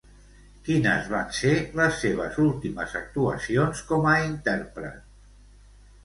[0.67, 5.45] Quines van ser les seves últimes actuacions com a intèrpret?